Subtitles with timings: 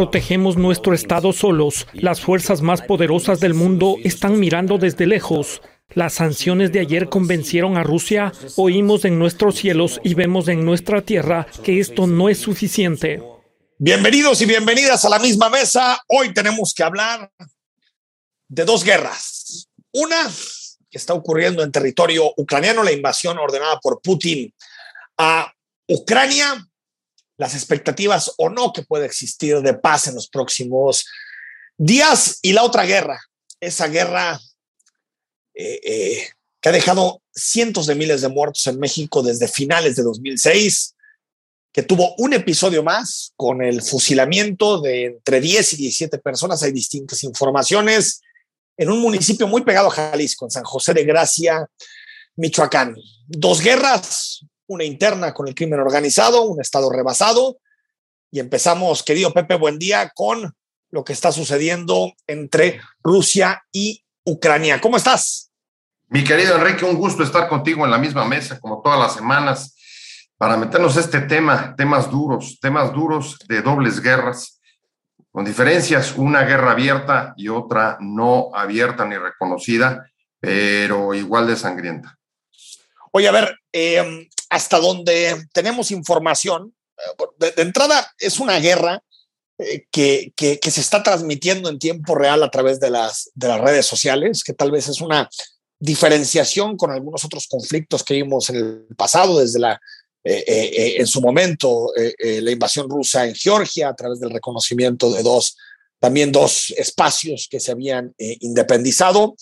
[0.00, 1.86] Protegemos nuestro estado solos.
[1.92, 5.60] Las fuerzas más poderosas del mundo están mirando desde lejos.
[5.90, 8.32] Las sanciones de ayer convencieron a Rusia.
[8.56, 13.22] Oímos en nuestros cielos y vemos en nuestra tierra que esto no es suficiente.
[13.76, 16.02] Bienvenidos y bienvenidas a la misma mesa.
[16.08, 17.30] Hoy tenemos que hablar
[18.48, 19.68] de dos guerras.
[19.92, 20.30] Una
[20.90, 24.50] que está ocurriendo en territorio ucraniano, la invasión ordenada por Putin
[25.18, 25.52] a
[25.86, 26.69] Ucrania,
[27.40, 31.06] las expectativas o no que puede existir de paz en los próximos
[31.78, 33.18] días y la otra guerra,
[33.60, 34.38] esa guerra
[35.54, 36.28] eh, eh,
[36.60, 40.94] que ha dejado cientos de miles de muertos en México desde finales de 2006,
[41.72, 46.62] que tuvo un episodio más con el fusilamiento de entre 10 y 17 personas.
[46.62, 48.20] Hay distintas informaciones
[48.76, 51.66] en un municipio muy pegado a Jalisco, en San José de Gracia,
[52.36, 52.96] Michoacán.
[53.26, 57.58] Dos guerras, una interna con el crimen organizado, un Estado rebasado.
[58.30, 60.54] Y empezamos, querido Pepe, buen día, con
[60.90, 64.80] lo que está sucediendo entre Rusia y Ucrania.
[64.80, 65.50] ¿Cómo estás?
[66.08, 69.74] Mi querido Enrique, un gusto estar contigo en la misma mesa, como todas las semanas,
[70.36, 74.60] para meternos este tema, temas duros, temas duros de dobles guerras,
[75.32, 82.16] con diferencias, una guerra abierta y otra no abierta ni reconocida, pero igual de sangrienta.
[83.12, 86.74] Oye, a ver, eh, hasta donde tenemos información,
[87.38, 89.02] de, entrada es una guerra
[89.58, 93.86] eh, que, se está transmitiendo en tiempo real a través de las, de las redes
[93.86, 95.30] sociales, que tal vez es una
[95.78, 99.80] diferenciación con algunos otros conflictos que vimos en el pasado, desde la,
[100.24, 105.22] eh, eh, en su momento, la invasión rusa en Georgia, a través del reconocimiento de
[105.22, 105.56] dos,
[105.98, 109.36] también dos espacios que se habían independizado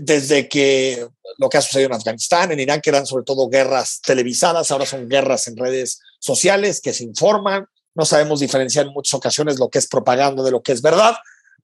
[0.00, 1.06] desde que
[1.38, 4.86] lo que ha sucedido en Afganistán, en Irán, que eran sobre todo guerras televisadas, ahora
[4.86, 7.66] son guerras en redes sociales que se informan.
[7.94, 11.16] No sabemos diferenciar en muchas ocasiones lo que es propaganda de lo que es verdad,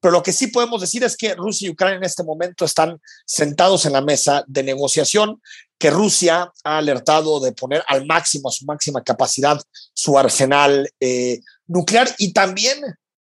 [0.03, 3.01] pero lo que sí podemos decir es que Rusia y Ucrania en este momento están
[3.25, 5.41] sentados en la mesa de negociación,
[5.79, 9.63] que Rusia ha alertado de poner al máximo, a su máxima capacidad,
[9.95, 12.79] su arsenal eh, nuclear y también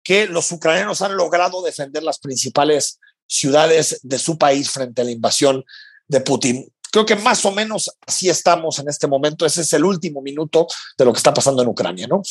[0.03, 5.11] que los ucranianos han logrado defender las principales ciudades de su país frente a la
[5.11, 5.65] invasión
[6.09, 6.69] de Putin.
[6.91, 9.45] Creo que más o menos así estamos en este momento.
[9.45, 12.23] Ese es el último minuto de lo que está pasando en Ucrania, ¿no?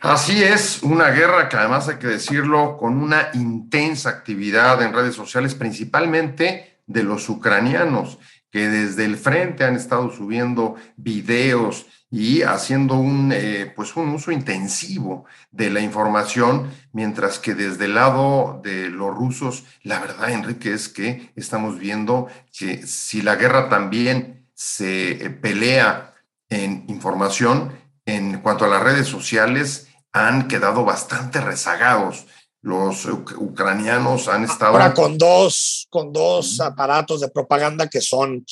[0.00, 5.14] Así es, una guerra que además hay que decirlo con una intensa actividad en redes
[5.14, 8.18] sociales, principalmente de los ucranianos,
[8.50, 11.86] que desde el frente han estado subiendo videos
[12.16, 17.96] y haciendo un, eh, pues un uso intensivo de la información, mientras que desde el
[17.96, 23.68] lado de los rusos, la verdad, Enrique, es que estamos viendo que si la guerra
[23.68, 26.14] también se eh, pelea
[26.50, 27.76] en información,
[28.06, 32.26] en cuanto a las redes sociales, han quedado bastante rezagados.
[32.62, 34.74] Los ucranianos han estado...
[34.74, 38.46] Ahora con dos, con dos aparatos de propaganda que son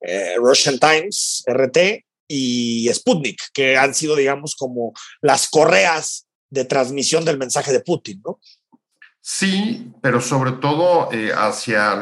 [0.00, 7.24] eh, Russian Times, RT, y Sputnik, que han sido, digamos, como las correas de transmisión
[7.24, 8.38] del mensaje de Putin, ¿no?
[9.26, 11.98] Sí, pero sobre todo eh, hacia,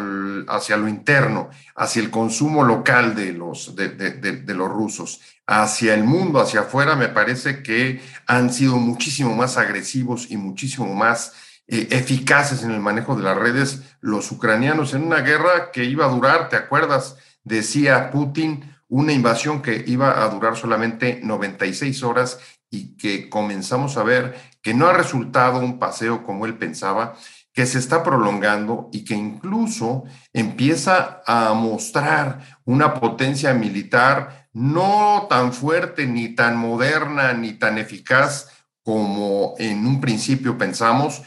[0.48, 6.40] hacia lo interno, hacia el consumo local de los, de, los rusos, hacia el mundo,
[6.40, 11.34] hacia afuera, me parece que han sido muchísimo más agresivos y muchísimo más
[11.68, 16.06] eh, eficaces en el manejo de las redes los ucranianos en una guerra que iba
[16.06, 17.16] a durar, ¿te acuerdas?
[17.44, 22.38] Decía Putin, una invasión que iba a durar solamente 96 horas
[22.68, 27.14] y que comenzamos a ver que no ha resultado un paseo como él pensaba,
[27.54, 30.04] que se está prolongando y que incluso
[30.34, 38.48] empieza a mostrar una potencia militar no tan fuerte, ni tan moderna, ni tan eficaz
[38.82, 41.22] como en un principio pensamos,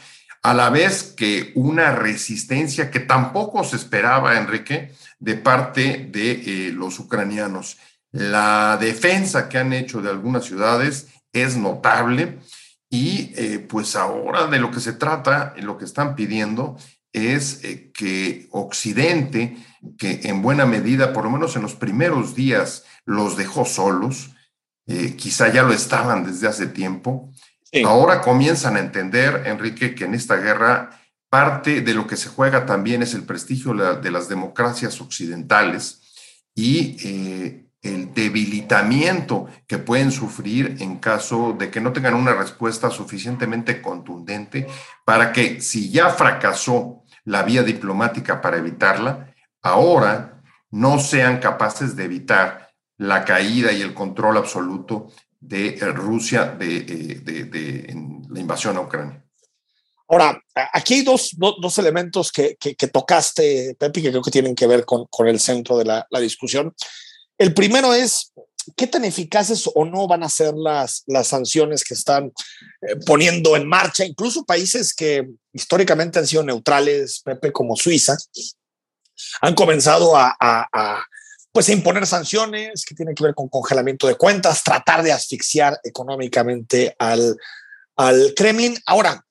[0.46, 6.30] a la vez que una resistencia que tampoco se esperaba, Enrique, de parte de
[6.68, 7.78] eh, los ucranianos.
[8.12, 12.38] La defensa que han hecho de algunas ciudades es notable
[12.88, 16.78] y eh, pues ahora de lo que se trata, lo que están pidiendo
[17.12, 19.56] es eh, que Occidente,
[19.98, 24.30] que en buena medida, por lo menos en los primeros días, los dejó solos,
[25.16, 27.32] quizá ya lo estaban desde hace tiempo,
[27.84, 30.90] ahora comienzan a entender, Enrique, que en esta guerra
[31.28, 36.00] parte de lo que se juega también es el prestigio de las democracias occidentales
[36.54, 42.90] y eh, el debilitamiento que pueden sufrir en caso de que no tengan una respuesta
[42.90, 44.66] suficientemente contundente
[45.04, 52.04] para que si ya fracasó la vía diplomática para evitarla, ahora no sean capaces de
[52.04, 55.08] evitar la caída y el control absoluto
[55.48, 57.94] de Rusia de, eh,
[58.28, 59.22] la invasión a Ucrania.
[60.08, 60.40] Ahora,
[60.72, 64.84] aquí hay dos, dos, elementos que, que, tocaste, Pepe, que creo que tienen que ver
[64.84, 66.72] con, con el centro de la, la discusión.
[67.38, 68.32] El primero es,
[68.76, 72.26] ¿qué tan eficaces o no van a ser las, las sanciones que están
[72.82, 78.16] eh, poniendo en marcha, incluso países que históricamente han sido neutrales, Pepe, como Suiza,
[79.40, 80.36] han comenzado a,
[81.56, 86.94] pues, imponer sanciones que tienen que ver con congelamiento de cuentas, tratar de asfixiar económicamente
[86.98, 87.34] al,
[87.96, 88.76] al Kremlin.
[88.84, 89.24] Ahora,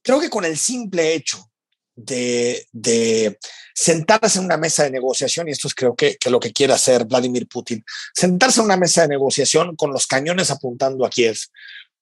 [0.00, 1.50] creo que con el simple hecho
[1.96, 3.40] de, de,
[3.74, 6.74] sentarse en una mesa de negociación, y esto es creo que, que, lo que quiere
[6.74, 7.84] hacer Vladimir Putin,
[8.14, 11.38] sentarse en una mesa de negociación con los cañones apuntando a Kiev,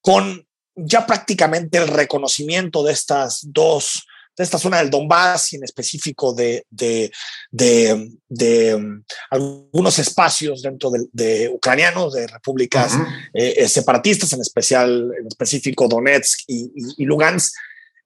[0.01, 4.05] con ya prácticamente el reconocimiento de estas dos,
[4.37, 7.11] de esta zona del Donbass y en específico de, de,
[7.51, 13.29] de, de um, algunos espacios dentro de, ucranianos, de repúblicas uh -huh.
[13.33, 17.53] eh, separatistas, en especial, en específico Donetsk y, y, y Lugansk,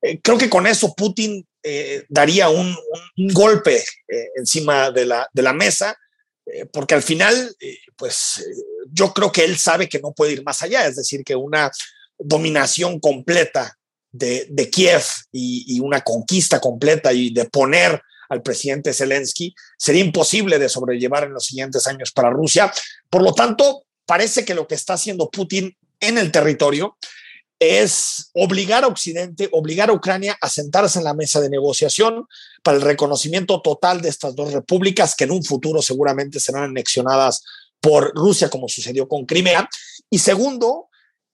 [0.01, 2.75] eh, creo que con eso Putin eh, daría un,
[3.18, 3.75] un golpe
[4.07, 5.95] eh, encima de la, de la mesa,
[6.45, 8.44] eh, porque al final, eh, pues
[8.92, 11.69] yo creo que él sabe que no puede ir más allá, es decir, que una
[12.18, 13.78] dominación completa
[14.12, 20.60] de, Kiev y, y, una conquista completa y de poner al presidente Zelensky sería imposible
[20.60, 22.72] de sobrellevar en los siguientes años para Rusia.
[23.10, 26.98] Por lo tanto, parece que lo que está haciendo Putin en el territorio
[27.62, 32.25] es obligar a Occidente, obligar a Ucrania a sentarse en la mesa de negociación
[32.64, 37.44] para el reconocimiento total de estas dos repúblicas que en un futuro seguramente serán anexionadas
[37.80, 39.69] por Rusia, como sucedió con Crimea.
[40.10, 40.90] Y segundo,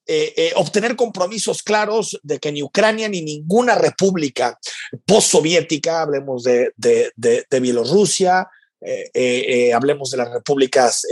[0.09, 4.57] eh, eh, obtener compromisos claros de que ni Ucrania ni ninguna república
[5.05, 8.47] postsoviética, hablemos de, de, de, Bielorrusia,
[8.81, 11.05] eh, hablemos de las repúblicas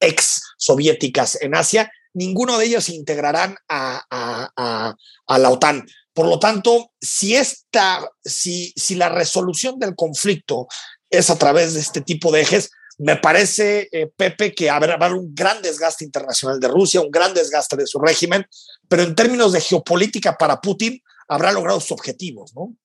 [0.00, 4.96] ex soviéticas en Asia, ninguno de ellos se integrarán a, a, a,
[5.26, 5.86] a la OTAN.
[6.14, 10.66] Por lo tanto, si, esta, si, si la resolución del conflicto
[11.10, 15.34] es a través de este tipo de ejes, me parece, eh, Pepe, que habrá, un
[15.34, 18.46] gran desgaste internacional de Rusia, un gran desgaste de su régimen,
[18.88, 22.76] pero en términos de geopolítica para Putin, habrá logrado sus objetivos, ¿no?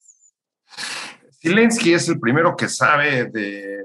[1.41, 3.83] Zelensky es el primero que sabe de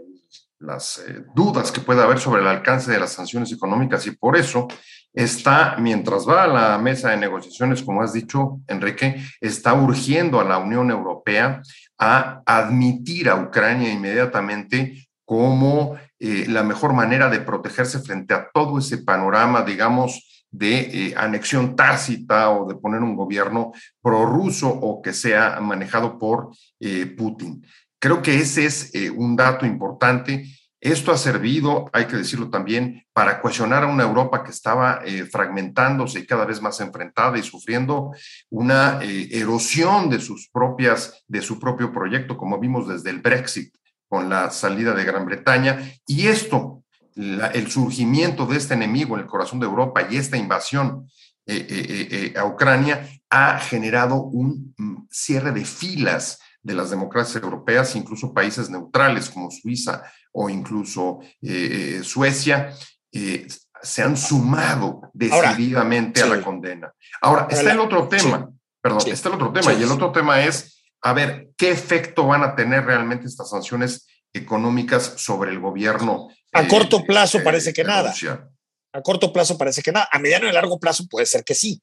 [0.60, 4.36] las eh, dudas que puede haber sobre el alcance de las sanciones económicas y por
[4.36, 4.68] eso
[5.12, 10.44] está, mientras va a la mesa de negociaciones, como has dicho, Enrique, está urgiendo a
[10.44, 11.60] la Unión Europea
[11.98, 18.78] a admitir a Ucrania inmediatamente como eh, la mejor manera de protegerse frente a todo
[18.78, 23.72] ese panorama, digamos, de eh, anexión tácita o de poner un gobierno
[24.02, 27.64] prorruso o que sea manejado por eh, Putin.
[27.98, 30.46] Creo que ese es un dato importante
[30.82, 36.20] esto ha servido, hay que decirlo también, para cuestionar a una Europa que estaba fragmentándose
[36.20, 38.12] y cada vez más enfrentada y sufriendo
[38.48, 43.74] una erosión de sus propias, de su propio proyecto, como vimos desde el Brexit
[44.10, 45.80] con la salida de Gran Bretaña.
[46.06, 46.82] Y esto,
[47.14, 51.08] la, el surgimiento de este enemigo en el corazón de Europa y esta invasión
[51.46, 58.34] eh, a Ucrania ha generado un mm, cierre de filas de las democracias europeas, incluso
[58.34, 60.02] países neutrales como Suiza,
[60.32, 62.74] o incluso eh, eh, Suecia,
[63.12, 63.46] eh,
[63.82, 66.34] se han sumado decididamente Ahora, sí.
[66.34, 66.94] a la condena.
[67.22, 68.58] Ahora, está el otro tema, sí.
[68.80, 69.10] perdón, sí.
[69.10, 72.54] está el otro tema, y el otro tema es, a ver, ¿qué efecto van a
[72.54, 76.28] tener realmente estas sanciones económicas sobre el gobierno?
[76.52, 78.10] A corto plazo parece que nada.
[78.10, 78.48] Rusia.
[78.92, 80.08] A corto plazo parece que nada.
[80.10, 81.80] A mediano y largo plazo puede ser que sí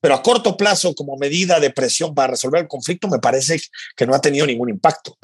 [0.00, 3.60] pero a corto plazo, como medida de presión para resolver el conflicto, me parece
[3.96, 5.18] que no ha tenido ningún impacto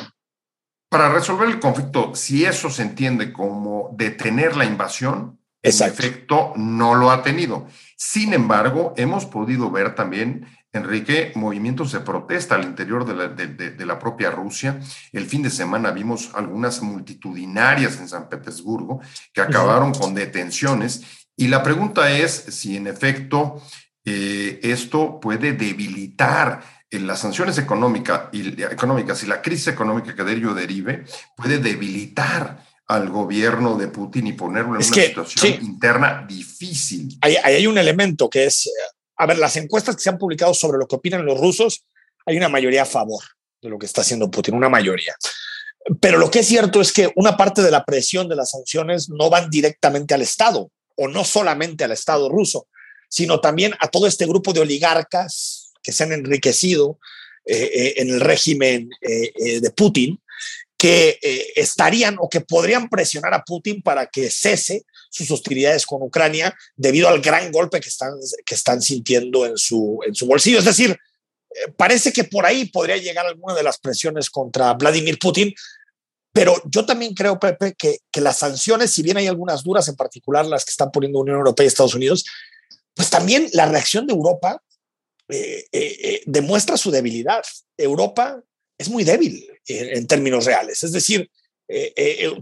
[0.94, 6.00] para resolver el conflicto, si eso se entiende como detener la invasión, Exacto.
[6.00, 7.66] en efecto no lo ha tenido.
[7.96, 13.46] Sin embargo, hemos podido ver también, Enrique, movimientos de protesta al interior de la, de,
[13.46, 14.80] de, de la propia Rusia.
[15.12, 19.00] El fin de semana vimos algunas multitudinarias en San Petersburgo
[19.32, 21.02] que acabaron con detenciones.
[21.36, 23.62] Y la pregunta es si en efecto
[24.04, 30.32] eh, esto puede debilitar las sanciones económica y, económicas y la crisis económica que de
[30.32, 31.04] ello derive
[31.36, 35.58] puede debilitar al gobierno de Putin y ponerlo en es una que, situación sí.
[35.62, 37.18] interna difícil.
[37.22, 38.70] Ahí, hay un elemento que es,
[39.16, 41.84] a ver, las encuestas que se han publicado sobre lo que opinan los rusos,
[42.26, 43.22] hay una mayoría a favor
[43.60, 45.14] de lo que está haciendo Putin, una mayoría.
[46.00, 49.08] Pero lo que es cierto es que una parte de la presión de las sanciones
[49.10, 52.68] no van directamente al Estado, o no solamente al Estado ruso,
[53.08, 56.98] sino también a todo este grupo de oligarcas que se han enriquecido
[57.44, 60.20] eh, eh, en el régimen eh, de Putin,
[60.76, 61.18] que
[61.56, 67.08] estarían o que podrían presionar a Putin para que cese sus hostilidades con Ucrania debido
[67.08, 70.58] al gran golpe que están, que están sintiendo en su, en su bolsillo.
[70.58, 70.98] Es decir,
[71.76, 75.54] parece que por ahí podría llegar alguna de las presiones contra Vladimir Putin,
[76.32, 79.94] pero yo también creo, Pepe, que, que, las sanciones, si bien hay algunas duras, en
[79.94, 82.24] particular las que están poniendo Unión Europea y Estados Unidos,
[82.94, 84.60] pues también la reacción de Europa
[85.28, 87.42] eh, eh, eh, demuestra su debilidad.
[87.76, 88.42] Europa
[88.76, 91.30] es muy débil en, términos reales, es decir,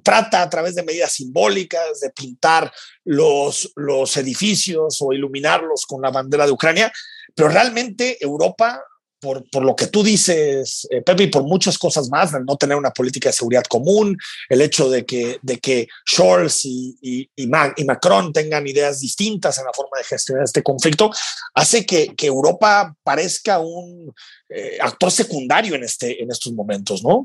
[0.02, 2.72] trata a través de medidas simbólicas de pintar
[3.04, 3.72] los,
[4.16, 6.92] edificios o iluminarlos con la bandera de Ucrania,
[7.34, 8.82] pero realmente Europa
[9.22, 12.90] por, lo que tú dices, eh, Pepe, y por muchas cosas más, no tener una
[12.90, 17.30] política de seguridad común, el hecho de que, de que Scholz y,
[17.86, 21.12] Macron tengan ideas distintas en la forma de gestionar este conflicto,
[21.54, 24.12] hace que, que Europa parezca un
[24.48, 27.24] eh, actor secundario en, este, en estos momentos, ¿no?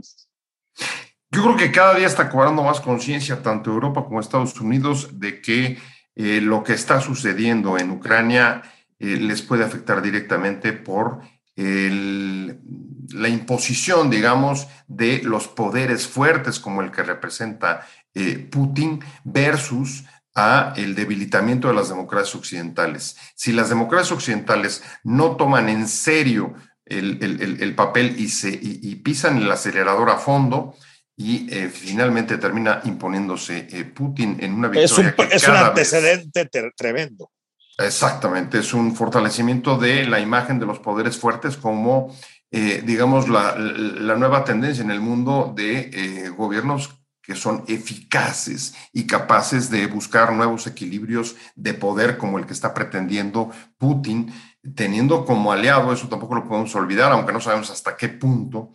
[1.37, 5.39] Yo creo que cada día está cobrando más conciencia tanto Europa como Estados Unidos de
[5.39, 5.77] que
[6.15, 8.63] eh, lo que está sucediendo en Ucrania
[8.97, 11.21] les puede afectar directamente por
[11.55, 20.73] la imposición, digamos, de los poderes fuertes como el que representa eh, Putin versus a
[20.75, 23.15] el debilitamiento de las democracias occidentales.
[23.35, 29.51] Si las democracias occidentales no toman en serio el papel y, se, y, pisan el
[29.51, 30.73] acelerador a fondo,
[31.19, 34.85] y eh, finalmente termina imponiéndose eh, Putin en una victoria.
[34.85, 37.31] Es un, es un antecedente tremendo.
[37.79, 42.15] Exactamente, es un fortalecimiento de la imagen de los poderes fuertes como,
[42.51, 49.69] eh, digamos, la, nueva tendencia en el mundo de gobiernos que son eficaces y capaces
[49.69, 54.33] de buscar nuevos equilibrios de poder como el que está pretendiendo Putin,
[54.75, 58.73] teniendo como aliado, eso tampoco lo podemos olvidar, aunque no sabemos hasta qué punto,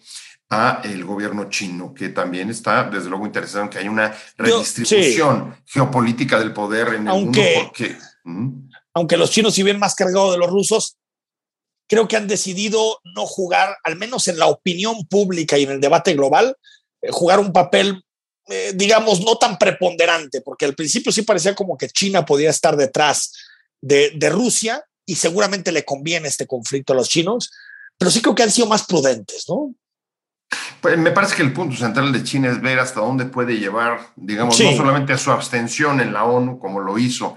[0.52, 5.56] a el gobierno chino, que también está, desde luego, interesado en que haya una redistribución
[5.66, 7.96] geopolítica del poder en el mundo, porque
[8.94, 10.96] aunque los chinos, si bien más cargados de los rusos,
[11.88, 15.80] creo que han decidido no jugar, al menos en la opinión pública y en el
[15.80, 16.56] debate global,
[17.00, 18.04] eh, jugar un papel,
[18.48, 22.76] eh, digamos, no tan preponderante, porque al principio sí parecía como que China podía estar
[22.76, 23.32] detrás
[23.80, 27.50] de, de Rusia y seguramente le conviene este conflicto a los chinos,
[27.98, 29.74] pero sí creo que han sido más prudentes, ¿no?
[30.80, 34.00] Pues me parece que el punto central de China es ver hasta dónde puede llevar,
[34.16, 37.36] digamos, no solamente a su abstención en la ONU, como lo hizo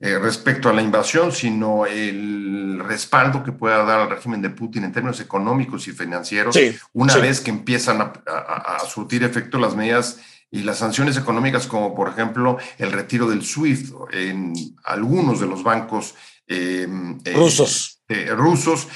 [0.00, 4.84] eh, respecto a la invasión, sino el respaldo que pueda dar al régimen de Putin
[4.84, 6.58] en términos económicos y financieros,
[6.92, 10.18] una vez que empiezan a, surtir efecto las medidas
[10.50, 14.52] y las sanciones económicas, como por ejemplo el retiro del SWIFT en
[14.84, 16.14] algunos de los bancos
[16.46, 16.86] eh,
[17.24, 18.02] eh, rusos.
[18.36, 18.88] rusos,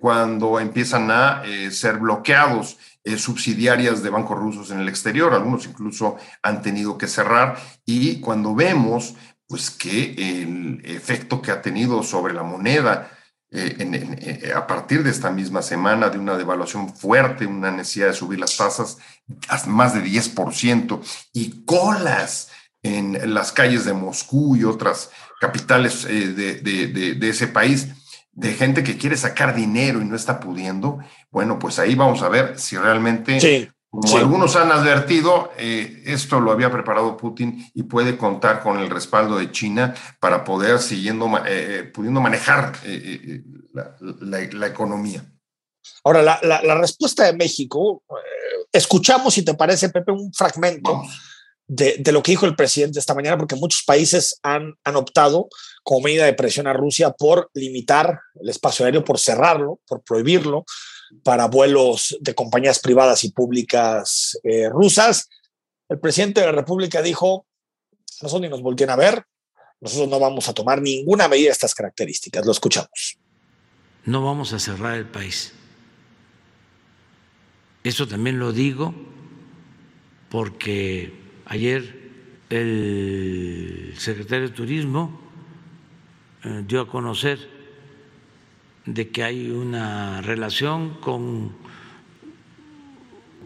[0.00, 2.78] cuando empiezan a ser bloqueados
[3.16, 8.54] subsidiarias de bancos rusos en el exterior, algunos incluso han tenido que cerrar, y cuando
[8.54, 9.14] vemos
[9.46, 10.12] pues que
[10.42, 13.10] el efecto que ha tenido sobre la moneda
[13.50, 18.12] eh, eh, a partir de esta misma semana de una devaluación fuerte, una necesidad de
[18.12, 18.98] subir las tasas
[19.66, 21.00] más de 10%
[21.32, 22.50] y colas
[22.82, 27.88] en las calles de Moscú y otras capitales eh, de, ese país
[28.32, 30.98] de gente que quiere sacar dinero y no está pudiendo,
[31.30, 36.52] bueno, pues ahí vamos a ver si realmente como algunos han advertido, eh, esto lo
[36.52, 41.90] había preparado Putin y puede contar con el respaldo de China para poder siguiendo, eh,
[41.92, 42.74] pudiendo manejar
[43.72, 45.24] la, economía.
[46.04, 48.02] Ahora, la, respuesta de México,
[48.70, 51.02] escuchamos, si te parece, Pepe, un fragmento
[51.68, 55.48] de, lo que dijo el presidente esta mañana, porque muchos países han, han optado
[55.82, 60.64] como medida de presión a Rusia por limitar el espacio aéreo, por cerrarlo, por prohibirlo
[61.22, 65.28] para vuelos de compañías privadas y públicas eh, rusas.
[65.88, 67.46] El presidente de la República dijo,
[68.22, 69.24] nosotros ni nos volteen a ver,
[69.80, 72.44] nosotros no vamos a tomar ninguna medida de estas características.
[72.44, 73.18] Lo escuchamos.
[74.04, 75.52] No vamos a cerrar el país.
[77.84, 78.94] Eso también lo digo
[80.30, 82.10] porque ayer
[82.50, 85.20] el secretario de Turismo
[86.44, 87.38] eh, dio a conocer
[88.86, 91.52] de que hay una relación con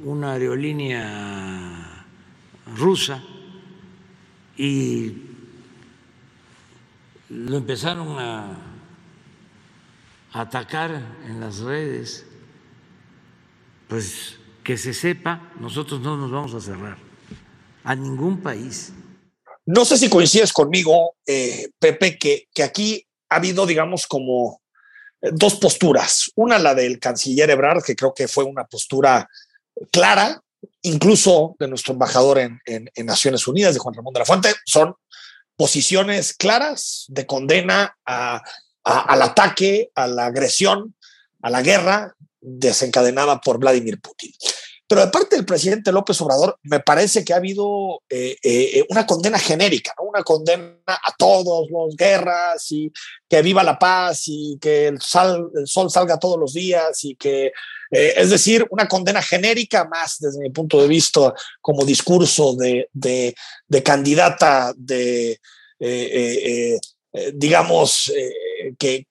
[0.05, 2.05] una aerolínea
[2.77, 3.23] rusa
[4.57, 5.15] y
[7.29, 8.57] lo empezaron a
[10.33, 12.27] atacar en las redes.
[13.89, 16.99] Pues que se sepa, nosotros no nos vamos a cerrar
[17.85, 18.93] a ningún país.
[19.65, 24.61] No sé si coincides conmigo, eh, Pepe, que, que aquí ha habido, digamos, como
[25.21, 26.31] eh, dos posturas.
[26.35, 29.29] Una, la del canciller Ebrard, que creo que fue una postura
[29.91, 30.43] clara,
[30.83, 34.95] incluso de nuestro embajador en, en, Naciones Unidas, de Juan Ramón de la Fuente, son
[35.57, 40.95] posiciones claras de condena al ataque, a la agresión,
[41.41, 44.33] a la guerra desencadenada por Vladimir Putin.
[44.93, 49.07] Pero de parte del presidente López Obrador, me parece que ha habido eh, eh, una
[49.07, 52.93] condena genérica, una condena a todos los guerras y
[53.27, 55.51] que viva la paz y que el, sol
[55.89, 57.47] salga todos los días y que,
[57.91, 61.33] eh, es decir, una condena genérica más desde mi punto de vista
[61.63, 63.35] como discurso de, de,
[63.67, 65.41] de candidata de,
[67.33, 68.13] digamos,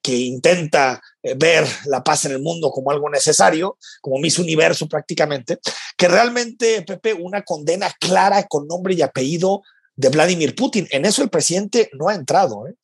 [0.02, 1.00] que, intenta
[1.36, 5.58] ver la paz en el mundo como algo necesario, como Miss Universo prácticamente,
[5.96, 9.62] que realmente, Pepe, una condena clara con nombre y apellido
[9.96, 10.86] de Vladimir Putin.
[10.90, 12.66] En eso el presidente no ha entrado.
[12.66, 12.74] ¿eh?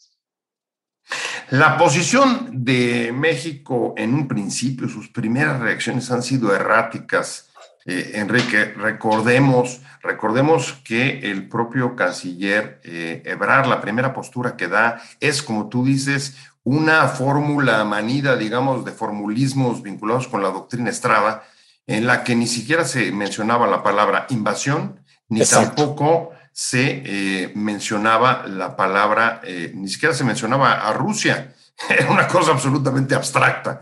[1.50, 7.48] La posición de México en un principio, sus primeras reacciones han sido erráticas.
[7.86, 15.00] Eh, Enrique, recordemos, recordemos que el propio canciller eh, Ebrard, la primera postura que da
[15.20, 16.36] es, como tú dices,
[16.68, 21.44] una fórmula manida, digamos, de formulismos vinculados con la doctrina Estrada,
[21.86, 25.86] en la que ni siquiera se mencionaba la palabra invasión, ni Exacto.
[25.86, 31.54] tampoco se eh, mencionaba la palabra, eh, ni siquiera se mencionaba a Rusia.
[31.88, 33.80] Era una cosa absolutamente abstracta.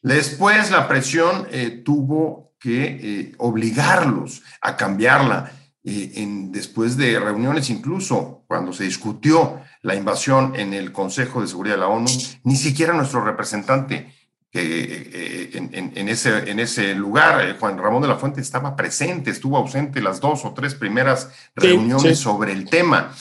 [0.00, 5.50] Después la presión eh, tuvo que obligarlos a cambiarla.
[5.82, 11.76] En, después de reuniones, incluso cuando se discutió la invasión en el Consejo de Seguridad
[11.76, 12.10] de la ONU,
[12.44, 14.12] ni siquiera nuestro representante
[14.50, 18.40] que eh, en, en, en, ese, en ese lugar, eh, Juan Ramón de la Fuente,
[18.40, 23.14] estaba presente, estuvo ausente las dos o tres primeras reuniones sí, sobre el tema.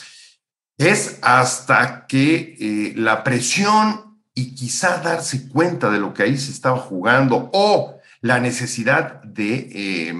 [0.78, 6.52] Es hasta que eh, la presión y quizá darse cuenta de lo que ahí se
[6.52, 10.14] estaba jugando o la necesidad de eh,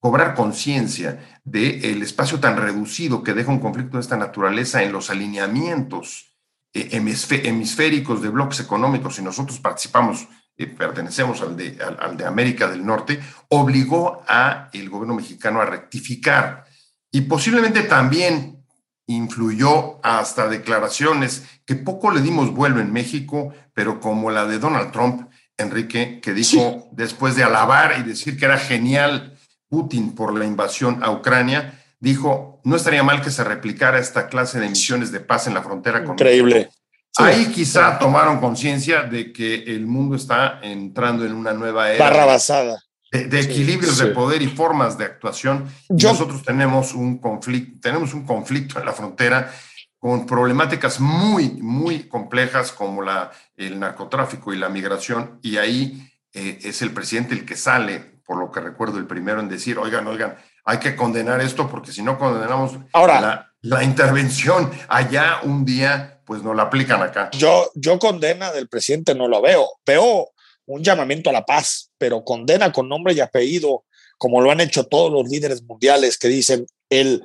[0.00, 5.10] cobrar conciencia del espacio tan reducido que deja un conflicto de esta naturaleza en los
[5.10, 6.36] alineamientos
[6.72, 12.26] eh, hemisféricos de bloques económicos y nosotros participamos, eh, pertenecemos al de, al, al de
[12.26, 16.64] América del Norte, obligó a el gobierno mexicano a rectificar
[17.10, 18.58] y posiblemente también
[19.06, 24.92] influyó hasta declaraciones que poco le dimos vuelo en México, pero como la de Donald
[24.92, 26.88] Trump, Enrique, que dijo sí.
[26.92, 29.37] después de alabar y decir que era genial
[29.68, 34.60] Putin por la invasión a Ucrania, dijo, no estaría mal que se replicara esta clase
[34.60, 36.70] de misiones de paz en la frontera con Increíble.
[37.10, 37.22] Sí.
[37.22, 42.04] Ahí quizá tomaron conciencia de que el mundo está entrando en una nueva era.
[42.04, 42.82] Barra basada.
[43.10, 44.08] De, de equilibrios sí, sí.
[44.08, 45.66] de poder y formas de actuación.
[45.88, 49.50] Yo, nosotros tenemos un conflicto, tenemos un conflicto en la frontera
[49.98, 56.58] con problemáticas muy, muy complejas como la, el narcotráfico y la migración, y ahí eh,
[56.62, 60.06] es el presidente el que sale, por lo que recuerdo, el primero en decir, oigan,
[60.06, 60.36] oigan,
[60.66, 66.20] hay que condenar esto porque si no condenamos Ahora, la, la, intervención allá un día,
[66.26, 67.30] pues no la aplican acá.
[67.32, 69.66] Yo, yo condena del presidente no lo veo.
[69.86, 70.28] Veo
[70.66, 73.86] un llamamiento a la paz, pero condena con nombre y apellido,
[74.18, 77.24] como lo han hecho todos los líderes mundiales que dicen el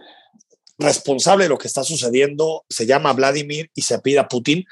[0.77, 4.63] responsable de lo que está sucediendo se llama Vladimir y se pide a Putin.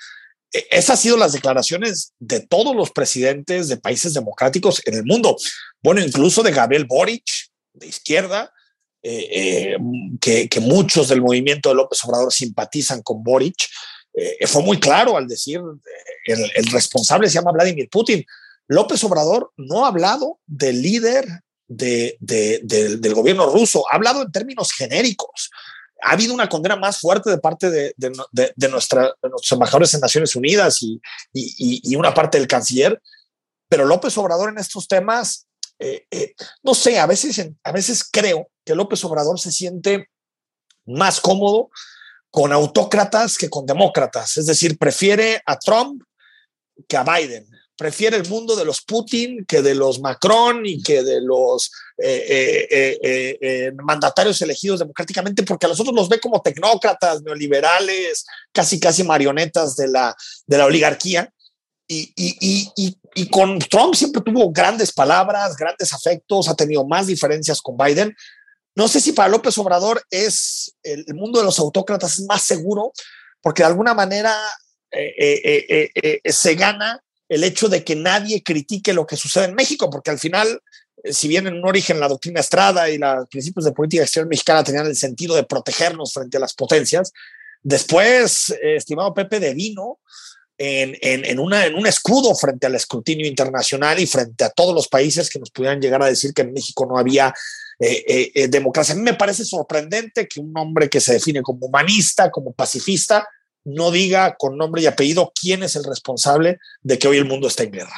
[0.51, 5.03] E, esas han sido las declaraciones de todos los presidentes de países democráticos en el
[5.05, 5.37] mundo.
[5.81, 7.23] Bueno, incluso de Gabriel Boric,
[7.73, 8.51] de izquierda,
[9.03, 9.75] eh,
[10.23, 13.67] eh, que, muchos del movimiento de López Obrador simpatizan con Boric,
[14.13, 15.59] eh, fue muy claro al decir
[16.25, 18.23] el, el, responsable se llama Vladimir Putin.
[18.67, 21.25] López Obrador no ha hablado del líder
[21.67, 25.49] de, de, de, del gobierno ruso, ha hablado en términos genéricos.
[26.01, 27.93] Ha habido una condena más fuerte de parte de,
[28.69, 30.99] nuestra, nuestros embajadores en Naciones Unidas y,
[31.33, 33.01] y, y, una parte del canciller,
[33.69, 35.47] pero López Obrador en estos temas
[35.83, 40.09] eh, eh, no sé, a veces, a veces creo que López Obrador se siente
[40.85, 41.71] más cómodo
[42.29, 46.03] con autócratas que con demócratas, es decir, prefiere a Trump
[46.87, 47.47] que a Biden,
[47.81, 52.67] prefiere el mundo de los Putin que de los Macron y que de los eh,
[52.69, 59.03] eh, eh, mandatarios elegidos democráticamente, porque a nosotros los ve como tecnócratas, neoliberales, casi casi
[59.03, 60.15] marionetas de la,
[60.45, 61.33] de la oligarquía.
[61.87, 67.07] Y, y, y, y, con Trump siempre tuvo grandes palabras, grandes afectos, ha tenido más
[67.07, 68.15] diferencias con Biden.
[68.75, 72.93] No sé si para López Obrador es el, mundo de los autócratas más seguro,
[73.41, 74.37] porque de alguna manera
[76.23, 80.19] se gana el hecho de que nadie critique lo que sucede en México, porque al
[80.19, 80.61] final
[81.05, 84.63] si bien en un origen la doctrina Estrada y los principios de política exterior mexicana
[84.63, 87.11] tenían el sentido de protegernos frente a las potencias,
[87.63, 89.99] después, estimado Pepe, devino
[90.57, 95.49] en, un escudo frente al escrutinio internacional y frente a todos los países que nos
[95.49, 97.33] pudieran llegar a decir que en México no había
[97.79, 98.93] eh, eh, eh, democracia.
[98.93, 103.27] A mí me parece sorprendente que un hombre que se define como humanista, como pacifista,
[103.63, 107.47] no diga con nombre y apellido quién es el responsable de que hoy el mundo
[107.47, 107.95] está en guerra.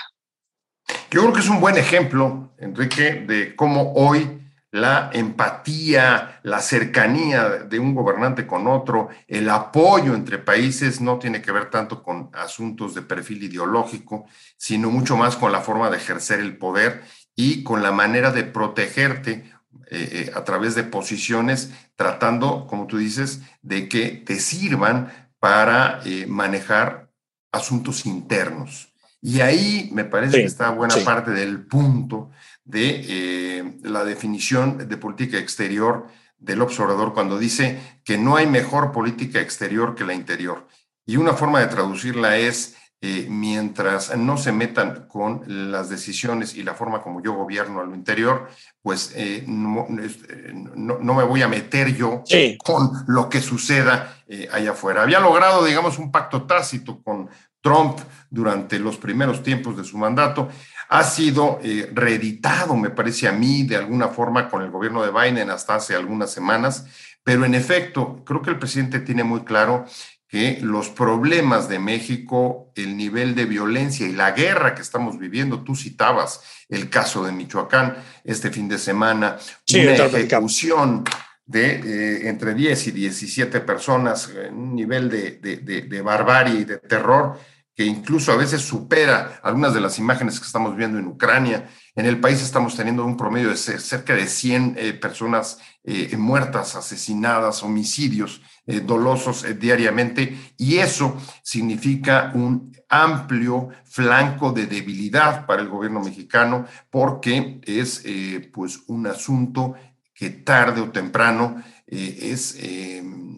[1.11, 4.41] Yo creo que es un buen ejemplo, Enrique, de cómo hoy
[4.73, 11.43] la empatía, la cercanía de un gobernante con otro, el apoyo entre países no tiene
[11.43, 14.25] que ver tanto con asuntos de perfil ideológico,
[14.57, 17.03] sino mucho más con la forma de ejercer el poder
[17.35, 19.31] y con la manera de protegerte
[19.91, 25.11] eh, eh, a través de posiciones, tratando, como tú dices, de que te sirvan
[25.43, 27.09] para eh, manejar
[27.51, 28.93] asuntos internos.
[29.21, 32.31] Y ahí me parece que está buena parte del punto
[32.63, 39.41] de la definición de política exterior del observador cuando dice que no hay mejor política
[39.41, 40.65] exterior que la interior.
[41.05, 46.63] Y una forma de traducirla es eh, mientras no se metan con las decisiones y
[46.63, 48.47] la forma como yo gobierno a lo interior,
[48.81, 52.23] pues eh, no, no, me voy a meter yo
[52.63, 55.03] con lo que suceda eh, allá afuera.
[55.03, 57.29] Había logrado, digamos, un pacto tácito con
[57.61, 60.49] Trump durante los primeros tiempos de su mandato.
[60.89, 61.59] Ha sido
[61.93, 65.95] reeditado, me parece a mí, de alguna forma con el gobierno de Biden hasta hace
[65.95, 66.85] algunas semanas,
[67.23, 69.85] pero en efecto, creo que el presidente tiene muy claro
[70.33, 75.63] que los problemas de México, el nivel de violencia y la guerra que estamos viviendo,
[75.63, 79.37] tú citabas el caso de Michoacán este fin de semana,
[79.71, 81.03] una ejecución
[81.45, 87.37] de eh, entre 10 y 17 personas, un nivel de, de, barbarie y de terror
[87.75, 91.67] que incluso a veces supera algunas de las imágenes que estamos viendo en Ucrania.
[91.95, 96.75] En el país estamos teniendo un promedio de cerca de 100 eh, personas eh, muertas,
[96.75, 105.61] asesinadas, homicidios eh, dolosos eh, diariamente y eso significa un amplio flanco de debilidad para
[105.61, 109.73] el gobierno mexicano porque es eh, pues un asunto
[110.23, 112.57] que tarde o temprano es,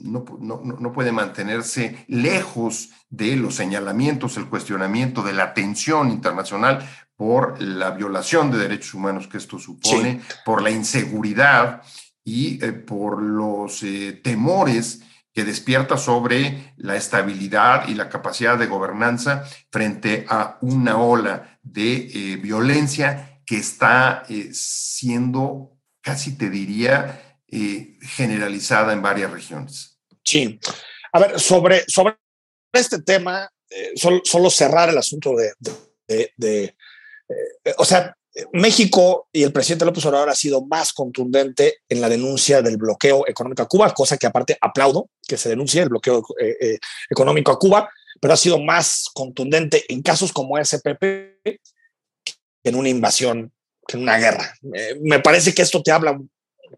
[0.04, 6.88] no, no, no, puede mantenerse lejos de los señalamientos, el cuestionamiento de la atención internacional
[7.15, 11.82] por la violación de derechos humanos que esto supone, por la inseguridad
[12.24, 13.84] y por los
[14.24, 15.02] temores
[15.36, 22.08] que despierta sobre la estabilidad y la capacidad de gobernanza frente a una ola de
[22.13, 25.75] eh, violencia que está eh, siendo,
[26.06, 30.00] casi te diría, eh, generalizada en varias regiones.
[30.24, 30.60] Sí.
[31.12, 32.15] A ver, sobre, sobre
[32.72, 33.50] este tema,
[33.96, 36.76] solo, solo, cerrar el asunto de, de
[37.78, 38.15] o sea,
[38.52, 43.28] México y el presidente López Obrador ha sido más contundente en la denuncia del bloqueo
[43.28, 47.52] económico a Cuba, cosa que aparte aplaudo que se denuncie el bloqueo eh, eh, económico
[47.52, 47.89] a Cuba,
[48.20, 51.00] pero ha sido más contundente en casos como SPP
[51.44, 51.60] que
[52.63, 53.54] en una invasión,
[53.89, 54.54] en una guerra.
[55.02, 56.19] Me parece que esto te habla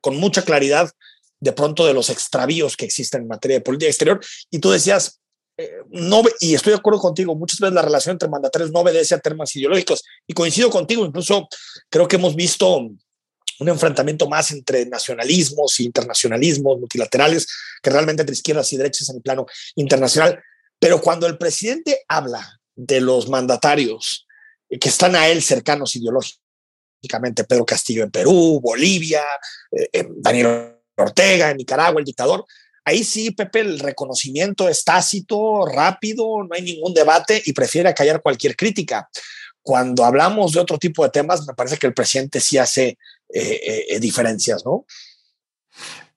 [0.02, 0.91] con mucha claridad
[1.39, 4.20] de pronto de los extravíos que existen en materia de política exterior.
[4.50, 5.20] Y tú decías,
[5.58, 9.15] eh, no, y estoy de acuerdo contigo, muchas veces la relación entre mandatarios no obedece
[9.15, 11.48] a temas ideológicos, y coincido contigo, incluso
[11.89, 17.48] creo que hemos visto un enfrentamiento más entre nacionalismos e internacionalismos multilaterales
[17.82, 20.39] que realmente entre izquierdas y derechas en el plano internacional.
[20.80, 24.28] Pero cuando el presidente habla de los mandatarios
[24.70, 26.47] que están a él cercanos ideológicamente,
[27.48, 29.24] Pedro Castillo en Perú, Bolivia,
[29.72, 32.46] eh, Daniel Ortega en Nicaragua, el dictador,
[32.88, 38.22] Ahí sí, Pepe, el reconocimiento es tácito, rápido, no hay ningún debate y prefiere callar
[38.22, 39.10] cualquier crítica.
[39.62, 42.98] Cuando hablamos de otro tipo de temas, me parece que el presidente sí hace
[43.34, 44.86] eh, eh, diferencias, ¿no?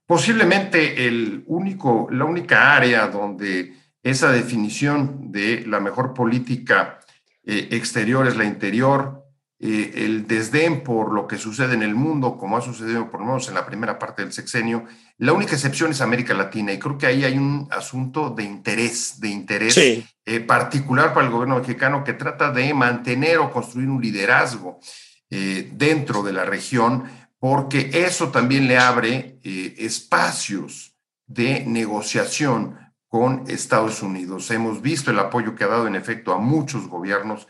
[0.06, 7.00] Posiblemente el único, la única área donde esa definición de la mejor política
[7.42, 9.19] exterior es la interior,
[9.60, 13.46] el desdén por lo que sucede en el mundo, como ha sucedido por lo menos
[13.48, 14.86] en la primera parte del sexenio,
[15.18, 19.20] la única excepción es América Latina y creo que ahí hay un asunto de interés,
[19.20, 24.00] de interés eh, particular para el gobierno mexicano que trata de mantener o construir un
[24.00, 24.80] liderazgo
[25.28, 27.04] eh, dentro de la región,
[27.38, 30.94] porque eso también le abre eh, espacios
[31.26, 34.50] de negociación con Estados Unidos.
[34.50, 37.46] Hemos visto el apoyo que ha dado en efecto a muchos gobiernos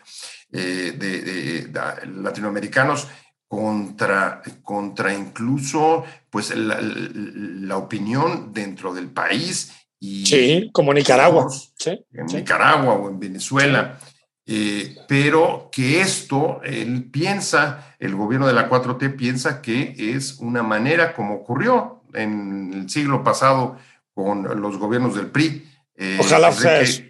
[0.50, 1.70] de,
[2.16, 3.08] latinoamericanos
[3.46, 9.72] contra, contra incluso pues, la, opinión dentro del país.
[9.98, 11.48] Y, sí, como Nicaragua.
[11.84, 13.98] En Nicaragua o en Venezuela.
[14.46, 20.62] eh, pero que esto, él piensa, el gobierno de la 4T piensa que es una
[20.62, 23.76] manera como ocurrió en el siglo pasado
[24.14, 25.68] con los gobiernos del PRI.
[25.96, 27.02] eh, Ojalá sea eso.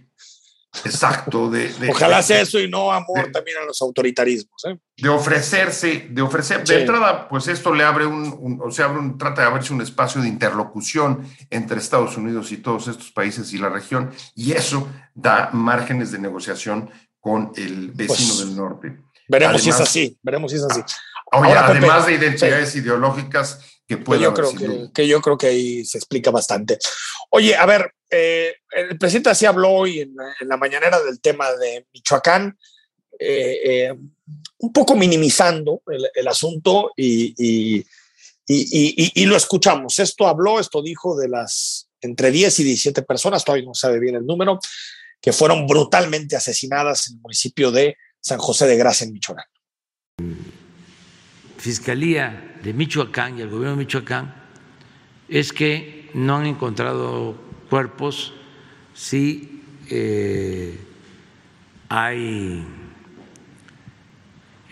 [0.85, 1.51] Exacto.
[1.51, 4.65] De, de, Ojalá de, sea eso y no amor también a los autoritarismos.
[4.67, 4.79] ¿eh?
[4.97, 6.75] De ofrecerse, de ofrecer, Sí.
[6.75, 9.73] de entrada, pues esto le abre un, un- o sea, abre un, trata de abrirse
[9.73, 14.53] un espacio de interlocución entre Estados Unidos y todos estos países y la región, y
[14.53, 16.91] eso da márgenes de negociación
[17.21, 18.97] con el vecino Pues, del norte.
[19.29, 20.81] Veremos si es así, veremos si es así.
[21.33, 25.39] Oye, Ahora, Pepe, además de identidades ideológicas que pueden yo, creo que, que yo creo
[25.39, 26.79] que ahí se explica bastante.
[27.31, 31.87] Oye, a ver, eh, el presidente así habló hoy en, la mañanera del tema de
[31.93, 32.57] Michoacán,
[33.19, 33.95] eh, eh,
[34.59, 35.83] un poco minimizando
[36.15, 37.85] el, asunto y-
[38.47, 39.99] y lo escuchamos.
[39.99, 44.17] Esto habló, esto dijo de las entre 10 y 17 personas, todavía no sabe bien
[44.17, 44.59] el número,
[45.21, 49.45] que fueron brutalmente asesinadas en el municipio de San José de Gracia, en Michoacán.
[51.59, 54.35] Fiscalía de Michoacán y el gobierno de Michoacán
[55.29, 58.33] es que no han encontrado cuerpos,
[58.93, 60.77] sí eh,
[61.89, 62.65] hay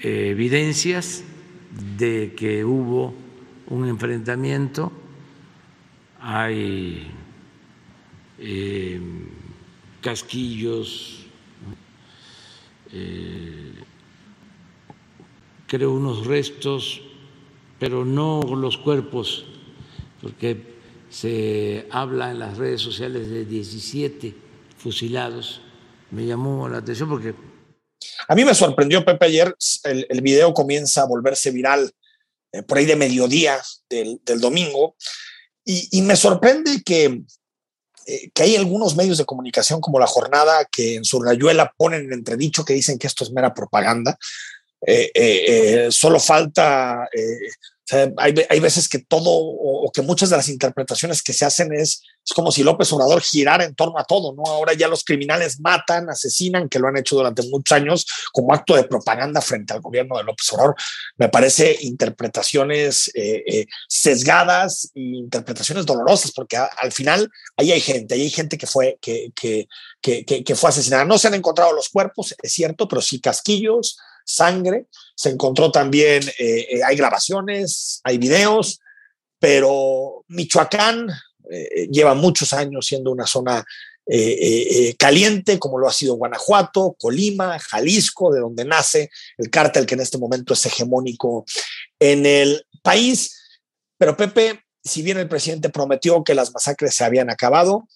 [0.03, 1.23] eh, evidencias
[1.97, 3.15] de que hubo
[3.69, 4.93] un enfrentamiento,
[6.21, 7.07] hay
[8.41, 9.01] eh,
[10.03, 11.25] casquillos,
[15.67, 17.03] creo unos restos,
[17.79, 19.45] pero no los cuerpos,
[20.23, 20.78] porque
[21.11, 24.35] se habla en las redes sociales de 17
[24.77, 25.61] fusilados.
[26.11, 27.35] Me llamó la atención porque
[28.29, 31.91] A mí me sorprendió, Pepe, ayer el, video comienza a volverse viral
[32.53, 34.97] eh, por ahí de mediodía del, domingo
[35.65, 37.23] y, me sorprende que,
[38.07, 42.07] eh, que hay algunos medios de comunicación como La Jornada que en su rayuela ponen
[42.07, 44.19] en entredicho que dicen que esto es mera propaganda.
[44.81, 47.07] Eh, solo falta,
[47.89, 51.73] sea, hay, hay veces que todo o, que muchas de las interpretaciones que se hacen
[51.73, 54.43] es, es como si López Obrador girara en torno a todo, ¿no?
[54.47, 58.75] Ahora ya los criminales matan, asesinan, que lo han hecho durante muchos años como acto
[58.77, 60.75] de propaganda frente al gobierno de López Obrador.
[61.17, 68.15] Me parece interpretaciones eh, eh, sesgadas e interpretaciones dolorosas, porque al final ahí hay gente,
[68.15, 69.67] ahí hay gente que fue, que, que,
[70.03, 71.05] que- que fue asesinada.
[71.05, 73.99] No se han encontrado los cuerpos, es cierto, pero sí casquillos,
[74.29, 74.87] sangre.
[75.15, 78.81] Se encontró también, eh, eh, hay grabaciones, hay videos,
[79.41, 81.09] pero Michoacán
[81.51, 83.65] eh, lleva muchos años siendo una zona
[84.99, 90.01] caliente, como lo ha sido Guanajuato, Colima, Jalisco, de donde nace el cártel que en
[90.01, 91.45] este momento es hegemónico
[91.99, 93.37] en el país.
[93.99, 97.87] Pero Pepe, si bien el presidente prometió que las masacres se habían acabado,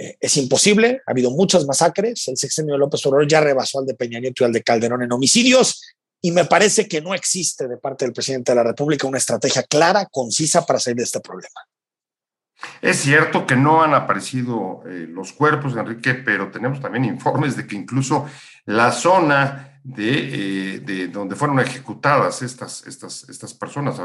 [0.00, 3.86] eh, es imposible, ha habido muchas masacres, el sexenio de López Obrador ya rebasó al
[3.86, 5.82] de Peña Nieto y al de Calderón en homicidios,
[6.22, 9.62] y me parece que no existe de parte del presidente de la República una estrategia
[9.64, 11.60] clara, concisa para salir de este problema.
[12.80, 17.66] Es cierto que no han aparecido eh, los cuerpos, Enrique, pero tenemos también informes de
[17.66, 18.26] que incluso
[18.64, 24.00] la zona de, eh, de donde fueron ejecutadas estas, estas, estas personas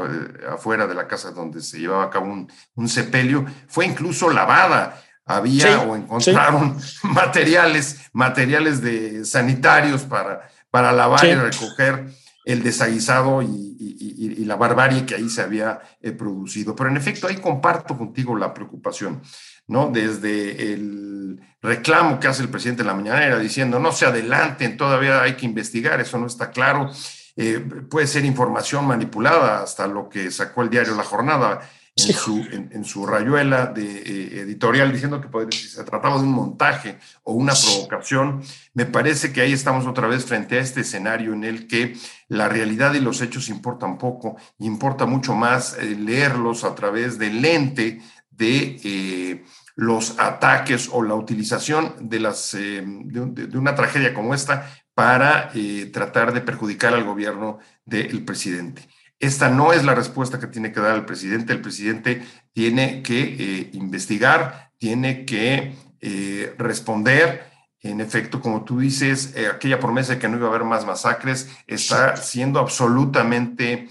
[0.46, 5.02] afuera de la casa donde se llevaba a cabo un, un sepelio fue incluso lavada.
[5.26, 11.26] Había Sí, o encontraron materiales, materiales de sanitarios para, para lavar Sí.
[11.28, 12.06] y recoger
[12.44, 16.76] el desaguisado y, y- y- y la barbarie que ahí se había eh, producido.
[16.76, 19.20] Pero en efecto, ahí comparto contigo la preocupación,
[19.66, 19.90] ¿no?
[19.92, 25.22] Desde el reclamo que hace el presidente en la mañanera diciendo no se adelanten, todavía
[25.22, 26.88] hay que investigar, eso no está claro.
[27.34, 27.58] Eh,
[27.90, 32.68] puede ser información manipulada, hasta lo que sacó el diario La Jornada en su, en,
[32.72, 37.54] en su rayuela de, eh, editorial diciendo que se trataba de un montaje o una
[37.54, 38.42] provocación.
[38.74, 41.96] Me parece que ahí estamos otra vez frente a este escenario en el que
[42.28, 47.40] la realidad y los hechos importan poco, importa mucho más eh, leerlos a través del
[47.40, 53.74] lente de eh, los ataques o la utilización de, las, eh, de, de- de una
[53.74, 58.86] tragedia como esta para eh, tratar de perjudicar al gobierno del presidente.
[59.18, 61.52] Esta no es la respuesta que tiene que dar el presidente.
[61.52, 67.50] El presidente tiene que eh, investigar, tiene que eh, responder.
[67.80, 70.84] En efecto, como tú dices, eh, aquella promesa de que no iba a haber más
[70.84, 73.88] masacres está siendo absolutamente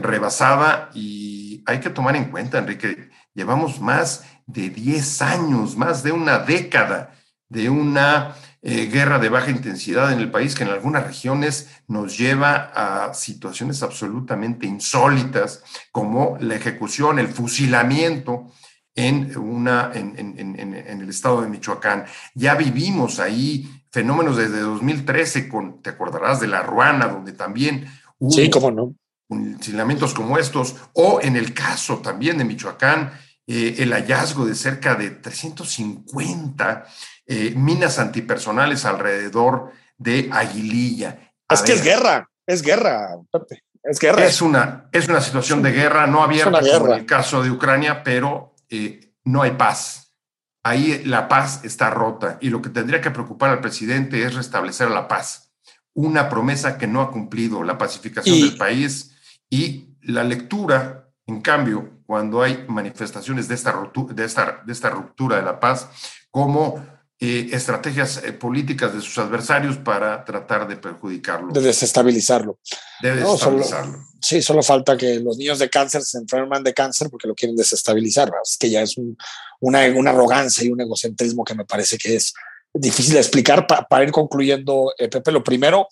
[0.00, 6.12] rebasada y hay que tomar en cuenta, Enrique, llevamos más de 10 años, más de
[6.12, 7.14] una década
[7.50, 12.18] de una eh, guerra de baja intensidad en el país que en algunas regiones nos
[12.18, 18.52] lleva a situaciones absolutamente insólitas como la ejecución, el fusilamiento
[18.94, 22.04] en, una, en, en, en, en el estado de Michoacán.
[22.34, 27.86] Ya vivimos ahí fenómenos desde 2013, con, te acordarás de la Ruana, donde también
[28.18, 28.94] hubo Sí, cómo no.
[29.28, 33.12] fusilamientos como estos, o en el caso también de Michoacán,
[33.52, 36.86] eh, el hallazgo de cerca de 350
[37.26, 41.32] eh, minas antipersonales alrededor de Aguililla.
[41.48, 43.64] A Es que es guerra, es guerra, Pepe.
[43.82, 44.24] Es guerra.
[44.24, 46.94] Es una, es una situación de guerra no abierta una como guerra.
[46.94, 50.14] en el caso de Ucrania, pero eh, no hay paz.
[50.62, 54.90] Ahí la paz está rota y lo que tendría que preocupar al presidente es restablecer
[54.90, 55.50] la paz.
[55.94, 59.16] Una promesa que no ha cumplido, la pacificación Y- del país
[59.48, 64.90] y la lectura, en cambio, cuando hay manifestaciones de esta, ruptu- de esta, de esta
[64.90, 65.86] ruptura de la paz,
[66.28, 66.84] como
[67.20, 72.58] eh, estrategias eh, políticas de sus adversarios para tratar de perjudicarlo, de desestabilizarlo.
[73.00, 74.06] de No, solo- desestabilizarlo.
[74.20, 77.54] Sí, solo falta que los niños de cáncer se enferman de cáncer porque lo quieren
[77.56, 78.26] desestabilizar.
[78.26, 78.42] ¿verdad?
[78.42, 79.16] Es que ya es un-
[79.60, 82.34] una, una arrogancia y un egocentrismo que me parece que es
[82.74, 83.68] difícil de explicar.
[83.68, 85.86] Pa- para ir concluyendo, eh, Pepe, lo primero,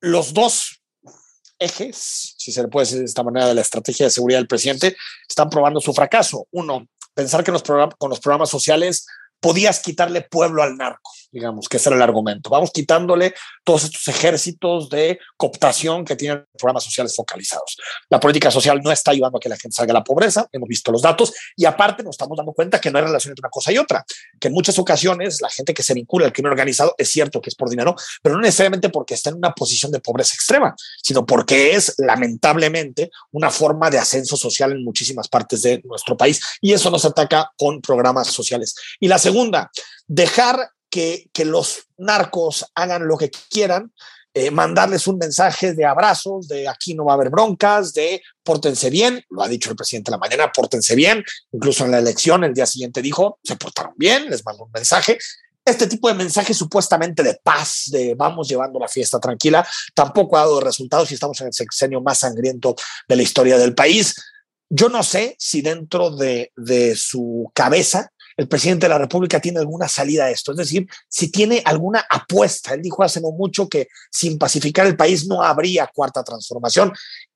[0.00, 0.82] los dos
[1.58, 4.48] ejes, si se le puede decir de esta manera, de la estrategia de seguridad del
[4.48, 4.96] presidente,
[5.28, 6.46] están probando su fracaso.
[6.50, 9.06] Uno, pensar que con los programas sociales
[9.40, 12.50] podías quitarle pueblo al narco, digamos, que ese era el argumento.
[12.50, 17.76] Vamos quitándole todos estos ejércitos de cooptación que tienen programas sociales focalizados.
[18.08, 20.68] La política social no está ayudando a que la gente salga de la pobreza, hemos
[20.68, 23.50] visto los datos, y aparte nos estamos dando cuenta que no hay relación entre una
[23.50, 24.04] cosa y otra,
[24.40, 27.50] que en muchas ocasiones la gente que se vincula al crimen organizado es cierto que
[27.50, 31.26] es por dinero, pero no necesariamente porque está en una posición de pobreza extrema, sino
[31.26, 36.72] porque es lamentablemente una forma de ascenso social en muchísimas partes de nuestro país, y
[36.72, 38.74] eso no se ataca con programas sociales.
[39.00, 39.70] Y la segunda,
[40.06, 43.92] dejar que, los narcos hagan lo que quieran,
[44.34, 48.90] eh, mandarles un mensaje de abrazos, de aquí no va a haber broncas, de pórtense
[48.90, 52.44] bien, lo ha dicho el presidente en la mañana, pórtense bien, incluso en la elección
[52.44, 55.18] el día siguiente dijo, se portaron bien, les mandó un mensaje.
[55.64, 60.40] Este tipo de mensaje supuestamente de paz, de vamos llevando la fiesta tranquila, tampoco ha
[60.40, 62.74] dado resultados y estamos en el sexenio más sangriento
[63.06, 64.14] de la historia del país.
[64.70, 69.58] Yo no sé si dentro de, de su cabeza el presidente de la República tiene
[69.58, 72.72] alguna salida a esto, es decir, si tiene alguna apuesta.
[72.72, 76.92] Él dijo hace no mucho que sin pacificar el país no habría cuarta transformación.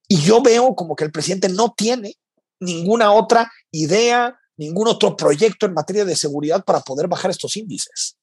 [0.07, 2.15] Y yo veo como que el presidente no tiene
[2.61, 8.17] ninguna otra idea, ningún otro proyecto en materia de seguridad para poder bajar estos índices.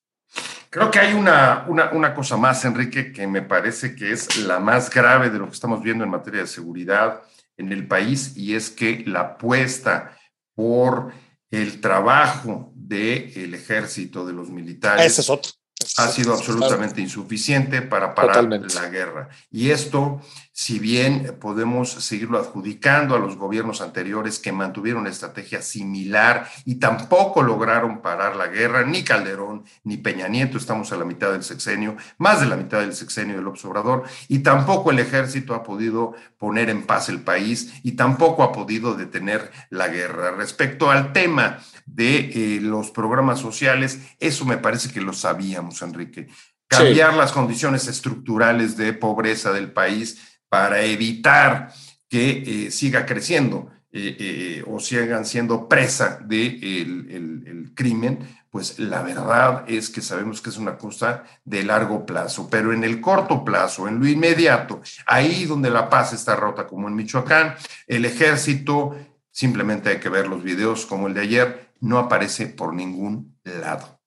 [0.69, 4.59] Creo que hay una, una, una, cosa más, Enrique, que me parece que es la
[4.59, 7.23] más grave de lo que estamos viendo en materia de seguridad
[7.57, 10.15] en el país, y es que la apuesta
[10.55, 11.11] por
[11.51, 15.51] el trabajo del ejército, de los militares, Ese es otro.
[15.97, 18.73] Ha sido absolutamente insuficiente para parar Totalmente.
[18.75, 19.29] la guerra.
[19.49, 25.61] Y esto, si bien podemos seguirlo adjudicando a los gobiernos anteriores que mantuvieron una estrategia
[25.61, 31.05] similar y tampoco lograron parar la guerra, ni Calderón ni Peña Nieto, estamos a la
[31.05, 35.55] mitad del sexenio, más de la mitad del sexenio del observador, y tampoco el ejército
[35.55, 40.31] ha podido poner en paz el país y tampoco ha podido detener la guerra.
[40.31, 41.59] Respecto al tema
[41.93, 46.27] de eh, los programas sociales, eso me parece que lo sabíamos, Enrique.
[46.67, 47.17] Cambiar sí.
[47.17, 51.73] las condiciones estructurales de pobreza del país para evitar
[52.07, 58.19] que eh, siga creciendo eh, o sigan siendo presa del de el, el, el crimen,
[58.49, 62.83] pues la verdad es que sabemos que es una cosa de largo plazo, pero en
[62.83, 67.55] el corto plazo, en lo inmediato, ahí donde la paz está rota, como en Michoacán,
[67.85, 68.95] el ejército,
[69.31, 73.99] simplemente hay que ver los videos como el de ayer, no aparece por ningún lado.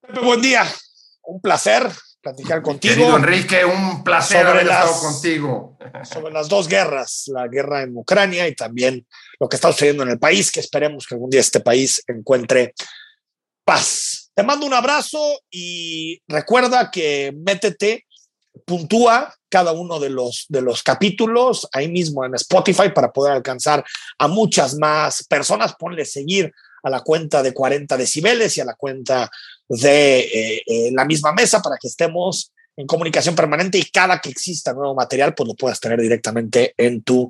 [0.00, 0.66] Pepe, buen día,
[1.22, 2.94] un placer platicar contigo.
[2.94, 5.78] Querido Enrique, un placer sobre haber las, estado contigo.
[6.04, 9.06] Sobre las dos guerras, la guerra en Ucrania y también
[9.38, 12.74] lo que está sucediendo en el país, que esperemos que algún día este país encuentre
[13.64, 14.30] paz.
[14.34, 18.06] Te mando un abrazo y recuerda que métete,
[18.64, 23.84] puntúa cada uno de los, de los capítulos ahí mismo en Spotify para poder alcanzar
[24.18, 25.74] a muchas más personas.
[25.78, 29.30] Ponle seguir a la cuenta de 40 decibeles y a la cuenta
[29.68, 34.30] de eh, eh, la misma mesa para que estemos en comunicación permanente y cada que
[34.30, 37.28] exista nuevo material, pues lo puedas tener directamente en tu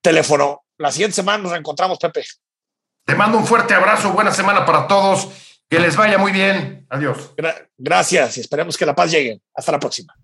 [0.00, 0.64] teléfono.
[0.78, 2.24] La siguiente semana nos reencontramos, Pepe.
[3.04, 5.28] Te mando un fuerte abrazo, buena semana para todos,
[5.68, 6.86] que les vaya muy bien.
[6.90, 7.32] Adiós.
[7.36, 9.40] Gra gracias y esperemos que la paz llegue.
[9.54, 10.14] Hasta la próxima.